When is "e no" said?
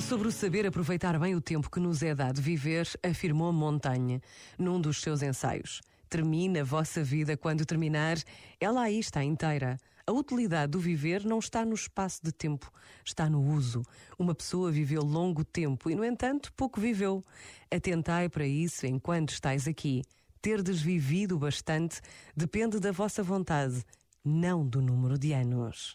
15.90-16.04